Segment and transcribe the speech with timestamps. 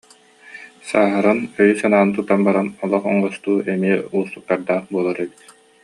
[0.87, 5.41] Сааһыран, өйү-санааны тутан баран олох оҥостуу эмиэ уустуктардаах буолар эбит